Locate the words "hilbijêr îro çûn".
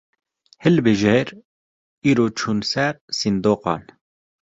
0.63-2.59